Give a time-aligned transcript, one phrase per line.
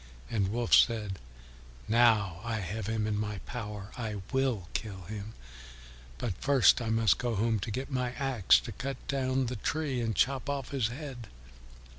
[0.31, 1.19] And Wolf said,
[1.87, 3.91] "Now I have him in my power.
[3.95, 5.35] I will kill him;
[6.17, 10.01] but first I must go home to get my axe to cut down the tree
[10.01, 11.27] and to chop off his head."